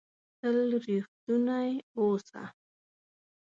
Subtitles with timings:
[0.39, 0.57] تل
[0.87, 2.43] ریښتونی اووسه!